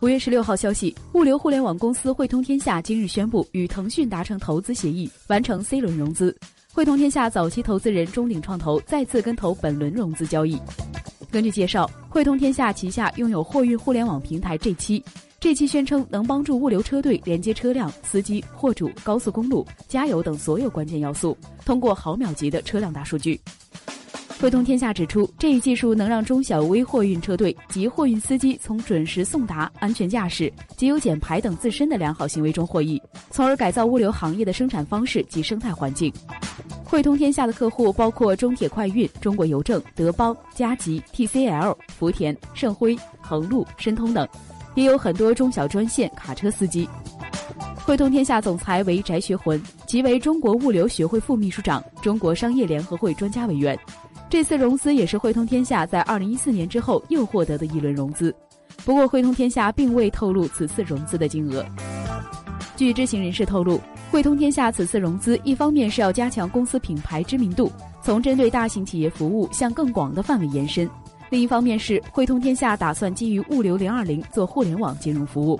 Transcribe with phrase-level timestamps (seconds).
[0.00, 6.34] 五月十六号消息，物流互联网公司汇通天下今日宣布与腾讯达成投资协议，完成 C 轮融资。
[6.72, 10.58] 汇通天下早期投资人中鼎创投再次跟投本轮融资交易。
[11.30, 15.04] 根据介绍，汇通天下旗下拥有货运互联网平台 G 七
[15.38, 23.38] ，G 七宣称能帮助物流车队连接车辆、司机、货主、高速公路、加油等所有关键要素，通过毫秒级的车辆大数据。
[24.40, 33.00] 汇通天下指出，这一技术能让中小微货运车队及货运司机从准时送达、安全驾驶、节油减排等自身的良好行为中获益，
[33.30, 36.10] 从而改造物流行业的生产方式及生态环境。
[36.82, 44.26] 汇通天下的客户包括中铁快运、中国邮政、德邦、嘉吉、TCL、福田、盛辉、恒路、申通等，
[44.74, 46.88] 也有很多中小专线卡车司机。
[47.76, 53.78] 汇通天下总裁为翟学魂，即为中国物流学会副秘书长、中国商业联合会专家委员。
[54.30, 58.32] 这次融资也是汇通天下在二零一四年之后又获得的一轮融资，
[58.84, 61.66] 不过汇通天下并未透露此次融资的金额。
[62.76, 67.72] 据知情人士透露，汇通天下此次融资一方面是要加强公司品牌知名度，
[68.04, 70.86] 从针对大型企业服务向更广的范围延伸；
[71.28, 75.58] 另一方面是汇通天下打算基于物流零二零做互联网金融服务。